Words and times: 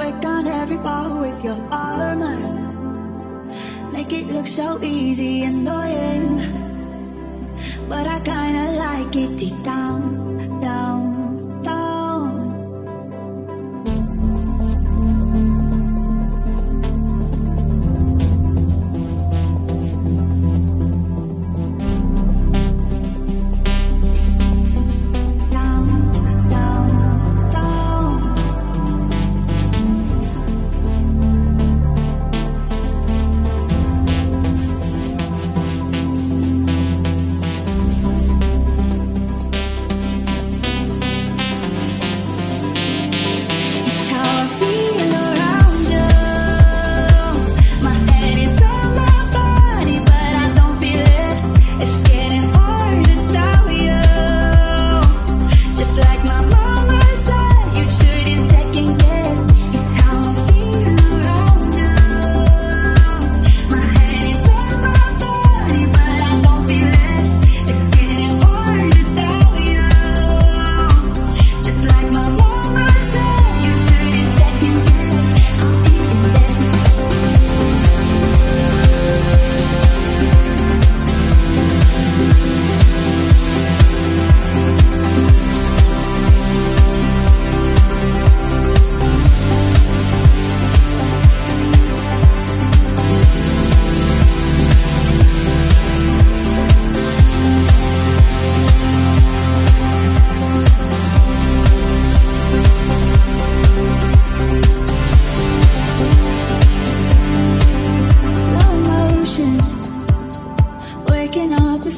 Break 0.00 0.18
down 0.22 0.46
every 0.46 0.78
wall 0.78 1.20
with 1.20 1.44
your 1.44 1.60
armor. 1.70 2.38
Make 3.92 4.10
it 4.14 4.28
look 4.28 4.48
so 4.48 4.82
easy 4.82 5.42
and 5.42 5.68
annoying. 5.68 6.40
But 7.86 8.06
I 8.06 8.18
kinda 8.20 8.66
like 8.80 9.14
it 9.14 9.36
deep 9.36 9.62
down. 9.62 10.29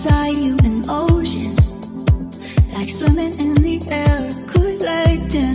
Inside 0.04 0.30
you 0.30 0.56
an 0.64 0.84
ocean 0.88 1.54
Like 2.72 2.90
swimming 2.90 3.38
in 3.38 3.54
the 3.54 3.80
air, 3.88 4.32
collecting 4.48 5.54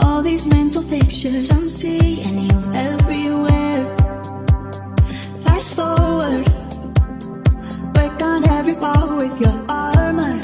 All 0.00 0.20
these 0.20 0.44
mental 0.44 0.82
pictures 0.82 1.50
I'm 1.50 1.66
seeing 1.66 2.40
you 2.40 2.58
everywhere. 2.74 3.96
Fast 5.44 5.76
forward 5.76 6.46
Work 7.96 8.22
on 8.22 8.46
every 8.50 8.74
wall 8.74 9.16
with 9.16 9.40
your 9.40 9.58
armor. 9.66 10.38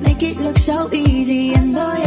Make 0.00 0.20
it 0.20 0.38
look 0.38 0.58
so 0.58 0.90
easy 0.92 1.54
and 1.54 1.76
the 1.76 2.03